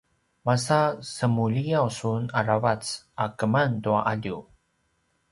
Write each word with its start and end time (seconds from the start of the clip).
masa 0.47 0.79
semuliyaw 1.17 1.87
sun 1.99 2.21
aravac 2.39 2.83
a 3.23 3.25
keman 3.37 3.71
tua 3.83 3.99
alju? 4.11 4.37